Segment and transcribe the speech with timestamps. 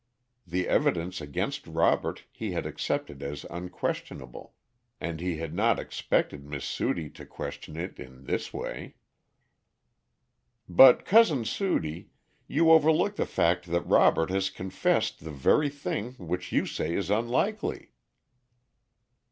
[0.47, 4.55] The evidence against Robert he had accepted as unquestionable,
[4.99, 8.95] and he had not expected Miss Sudie to question it in this way.
[10.67, 12.09] "But, Cousin Sudie,
[12.47, 17.11] you overlook the fact that Robert has confessed the very thing which you say is
[17.11, 17.91] unlikely."